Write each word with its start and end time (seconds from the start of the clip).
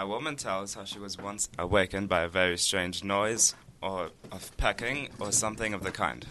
A 0.00 0.06
woman 0.06 0.36
tells 0.36 0.76
how 0.76 0.84
she 0.84 1.00
was 1.00 1.18
once 1.18 1.48
awakened 1.58 2.08
by 2.08 2.22
a 2.22 2.28
very 2.28 2.56
strange 2.56 3.02
noise, 3.02 3.56
or 3.82 4.12
of 4.30 4.56
pecking, 4.56 5.08
or 5.18 5.32
something 5.32 5.74
of 5.74 5.82
the 5.82 5.90
kind. 5.90 6.24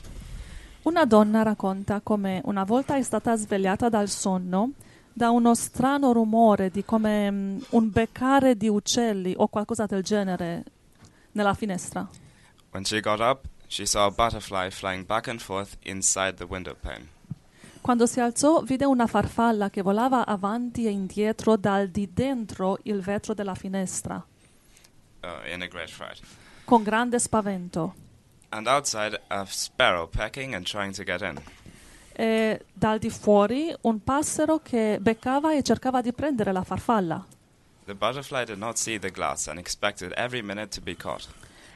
Una 0.83 1.05
donna 1.05 1.43
racconta 1.43 2.00
come 2.00 2.42
una 2.45 2.64
volta 2.64 2.95
è 2.95 3.03
stata 3.03 3.35
svegliata 3.35 3.90
dal 3.90 4.08
sonno 4.08 4.72
da 5.11 5.32
uno 5.32 5.53
strano 5.53 6.14
rumore 6.14 6.69
di 6.69 6.85
come 6.85 7.30
mm, 7.30 7.59
un 7.72 7.92
beccare 7.92 8.55
di 8.55 8.70
uccelli 8.70 9.34
o 9.35 9.49
qualcosa 9.49 9.86
del 9.86 10.02
genere 10.02 10.63
nella 11.34 11.54
finestra. 11.54 12.07
When 12.71 12.86
she 12.86 13.02
got 13.02 13.20
up, 13.20 13.49
she 13.68 13.86
saw 13.86 14.05
a 14.05 14.11
butterfly 14.11 14.70
flying 14.70 15.05
back 15.05 15.27
and 15.27 15.41
forth 15.41 15.75
inside 15.81 16.38
the 16.38 16.45
window 16.45 16.73
pane. 16.73 17.09
Quando 17.82 18.05
si 18.05 18.20
alzò 18.20 18.62
vide 18.62 18.86
una 18.86 19.07
farfalla 19.07 19.70
che 19.70 19.82
volava 19.82 20.26
avanti 20.26 20.86
e 20.86 20.89
indietro 20.89 21.55
dal 21.55 21.89
di 21.89 22.09
dentro 22.14 22.80
il 22.84 23.02
vetro 23.02 23.34
della 23.34 23.55
finestra, 23.55 24.16
uh, 25.22 25.52
in 25.54 25.62
a 25.62 25.68
great 25.68 25.90
fright. 25.90 26.21
con 26.66 26.84
grande 26.84 27.20
spavento. 27.20 27.94
And 28.49 28.68
outside, 28.68 29.20
a 29.27 29.45
sparrow 29.45 30.08
pecking 30.08 30.54
and 30.54 30.66
trying 30.66 30.94
to 30.94 31.04
get 31.04 31.21
in. 31.21 31.41
E 32.13 32.66
dal 32.73 32.98
di 32.98 33.09
fuori 33.09 33.76
un 33.82 34.04
passero 34.04 34.59
che 34.59 34.98
beccava 34.99 35.54
e 35.54 35.62
cercava 35.62 36.02
di 36.02 36.13
prendere 36.13 36.52
la 36.52 36.63
farfalla. 36.63 37.26
The 37.85 37.94
butterfly 37.94 38.44
did 38.44 38.57
not 38.57 38.77
see 38.77 38.99
the 38.99 39.12
glass 39.12 39.48
and 39.48 39.59
expected 39.59 40.13
every 40.16 40.41
minute 40.41 40.70
to 40.76 40.82
be 40.82 40.96
caught. 40.96 41.27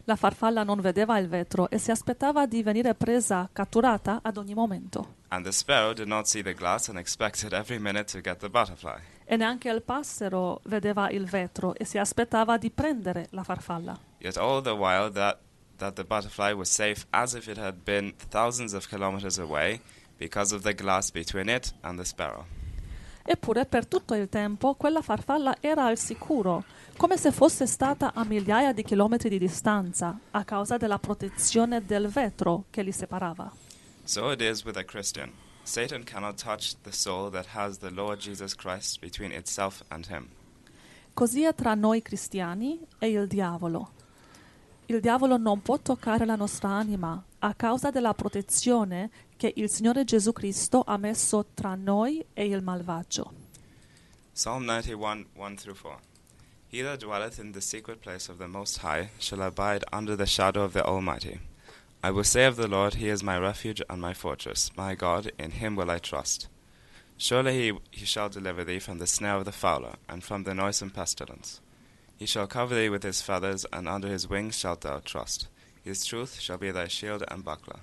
La 0.05 0.16
farfalla 0.16 0.64
non 0.64 0.82
vedeva 0.82 1.18
il 1.20 1.28
vetro 1.28 1.70
e 1.70 1.78
si 1.78 1.91
aspettava 1.91 2.46
di 2.46 2.64
venire 2.64 2.96
presa, 2.96 3.50
catturata 3.52 4.20
ad 4.22 4.38
ogni 4.38 4.54
momento. 4.54 5.20
And 5.30 5.46
the 5.46 5.52
sparrow 5.52 5.94
did 5.94 6.08
not 6.08 6.26
see 6.26 6.42
the 6.42 6.54
glass 6.54 6.90
and 6.90 6.98
expected 6.98 7.54
every 7.54 7.80
minute 7.80 8.12
to 8.12 8.20
get 8.20 8.40
the 8.40 8.50
butterfly. 8.50 9.00
E 9.23 9.38
neanche 9.38 9.70
il 9.70 9.82
passero 9.82 10.59
vedeva 10.66 11.09
il 11.09 11.26
vetro 11.26 11.73
e 11.76 11.86
si 11.86 11.98
aspettava 11.98 12.58
di 12.58 12.70
prendere 12.70 13.28
la 13.32 13.44
farfalla. 13.44 13.98
Yet 14.18 14.38
all 14.38 14.62
the 14.62 14.72
while 14.72 15.09
that, 15.12 15.40
that 15.78 15.94
the 15.94 16.03
butterfly 16.03 16.52
was 16.52 16.70
safe 16.70 17.06
as 17.12 17.34
if 17.34 17.47
it 17.47 17.58
had 17.58 17.84
been 17.84 18.14
thousands 18.30 18.73
of 18.73 18.88
kilometers 18.88 19.38
away 19.38 19.80
because 20.18 20.53
of 20.53 20.64
the 20.64 20.73
glass 20.73 21.12
between 21.12 21.47
it 21.47 21.73
and 21.81 21.97
the 21.97 22.06
sparrow. 22.06 22.45
Eppure 23.23 23.66
per 23.66 23.86
tutto 23.86 24.14
il 24.16 24.30
tempo 24.30 24.73
quella 24.75 25.02
farfalla 25.02 25.58
era 25.59 25.86
al 25.86 25.97
sicuro, 25.97 26.64
come 26.97 27.17
se 27.17 27.31
fosse 27.31 27.66
stata 27.67 28.13
a 28.13 28.23
migliaia 28.23 28.73
di 28.73 28.83
chilometri 28.83 29.30
di 29.30 29.38
distanza, 29.38 30.17
a 30.31 30.44
causa 30.44 30.78
della 30.78 31.00
protezione 31.00 31.86
del 31.86 32.08
vetro 32.08 32.66
che 32.69 32.81
li 32.81 32.91
separava. 32.91 33.52
So 34.03 34.31
it 34.31 34.41
is 34.41 34.63
with 34.63 34.78
a 34.78 34.83
Christian. 34.83 35.31
Satan 35.63 36.03
cannot 36.03 36.41
touch 36.41 36.75
the 36.81 36.91
soul 36.91 37.30
that 37.31 37.47
has 37.53 37.78
the 37.78 37.91
Lord 37.91 38.19
Jesus 38.19 38.55
Christ 38.55 39.00
between 39.00 39.31
itself 39.31 39.83
and 39.89 40.08
him. 40.08 40.28
Così 41.13 41.44
è 41.44 41.53
tra 41.53 41.75
noi 41.75 42.02
cristiani 42.02 42.80
e 42.97 43.09
il 43.09 43.28
diavolo. 43.28 43.91
Il 44.88 45.00
diavolo 45.00 45.38
non 45.38 45.61
può 45.61 45.78
toccare 45.78 46.25
la 46.25 46.35
nostra 46.35 46.69
anima 46.69 47.23
a 47.44 47.53
causa 47.56 47.89
della 47.89 48.14
protezione 48.14 49.09
che 49.36 49.52
il 49.56 49.70
Signore 49.70 50.03
Gesù 50.03 50.31
Cristo 50.31 50.84
ha 50.86 50.97
messo 50.97 51.45
tra 51.53 51.75
noi 51.75 52.23
e 52.34 52.45
il 52.45 52.61
malvagio. 52.61 53.34
Psalm 54.34 54.66
91, 54.66 55.25
1-4 55.36 55.97
He 56.69 56.81
that 56.84 57.00
dwelleth 57.00 57.39
in 57.39 57.52
the 57.52 57.62
secret 57.62 58.00
place 58.00 58.30
of 58.30 58.38
the 58.38 58.47
Most 58.47 58.80
High 58.80 59.09
shall 59.17 59.42
abide 59.42 59.84
under 59.92 60.16
the 60.16 60.25
shadow 60.25 60.64
of 60.64 60.73
the 60.73 60.84
Almighty. 60.84 61.39
I 62.03 62.12
will 62.12 62.23
say 62.23 62.45
of 62.45 62.56
the 62.56 62.67
Lord, 62.67 62.95
He 62.95 63.09
is 63.09 63.22
my 63.22 63.38
refuge 63.38 63.81
and 63.89 64.00
my 64.00 64.14
fortress, 64.14 64.72
my 64.78 64.95
God, 64.95 65.31
in 65.38 65.52
Him 65.52 65.75
will 65.75 65.92
I 65.92 66.00
trust. 66.00 66.47
Surely 67.17 67.53
he, 67.53 67.78
he 67.92 68.06
shall 68.06 68.30
deliver 68.30 68.64
thee 68.64 68.80
from 68.80 68.97
the 68.97 69.06
snare 69.06 69.36
of 69.36 69.45
the 69.45 69.52
fowler, 69.52 69.94
and 70.09 70.23
from 70.23 70.44
the 70.44 70.56
noisome 70.56 70.89
pestilence. 70.89 71.62
He 72.17 72.25
shall 72.25 72.47
cover 72.47 72.73
thee 72.73 72.89
with 72.89 73.03
his 73.03 73.22
feathers, 73.22 73.64
and 73.72 73.88
under 73.88 74.08
his 74.08 74.28
wings 74.28 74.58
shalt 74.58 74.81
thou 74.81 75.02
trust. 75.06 75.47
His 75.84 76.04
truth 76.04 76.40
shall 76.40 76.58
be 76.58 76.72
thy 76.72 76.88
shield 76.88 77.24
and 77.28 77.44
buckler. 77.44 77.80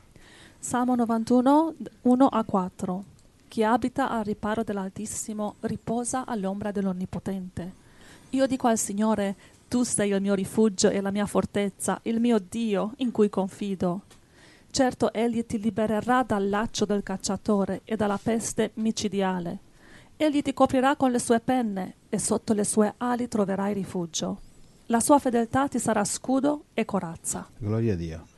Salmo 0.60 0.94
91, 0.94 1.74
1 2.02 2.26
a 2.26 2.44
4. 2.44 3.04
Chi 3.48 3.64
abita 3.64 4.10
al 4.10 4.24
riparo 4.24 4.62
dell'Altissimo 4.62 5.56
riposa 5.60 6.26
all'ombra 6.26 6.70
dell'Onnipotente. 6.70 7.86
Io 8.30 8.46
dico 8.46 8.68
al 8.68 8.78
Signore, 8.78 9.34
tu 9.68 9.82
sei 9.82 10.10
il 10.10 10.20
mio 10.20 10.34
rifugio 10.34 10.90
e 10.90 11.00
la 11.00 11.10
mia 11.10 11.26
fortezza, 11.26 11.98
il 12.02 12.20
mio 12.20 12.38
Dio 12.38 12.92
in 12.98 13.10
cui 13.10 13.28
confido. 13.28 14.02
Certo, 14.70 15.12
Egli 15.12 15.44
ti 15.46 15.58
libererà 15.58 16.22
dal 16.22 16.48
laccio 16.48 16.84
del 16.84 17.02
cacciatore 17.02 17.80
e 17.84 17.96
dalla 17.96 18.18
peste 18.22 18.72
micidiale. 18.74 19.58
Egli 20.16 20.42
ti 20.42 20.52
coprirà 20.52 20.96
con 20.96 21.10
le 21.10 21.18
sue 21.18 21.40
penne 21.40 21.94
e 22.08 22.18
sotto 22.18 22.52
le 22.52 22.64
sue 22.64 22.94
ali 22.98 23.28
troverai 23.28 23.72
rifugio. 23.72 24.40
La 24.90 25.00
sua 25.00 25.18
fedeltà 25.18 25.68
ti 25.68 25.78
sarà 25.78 26.02
scudo 26.02 26.64
e 26.72 26.86
corazza. 26.86 27.46
Gloria 27.58 27.92
a 27.92 27.96
Dio. 27.96 28.28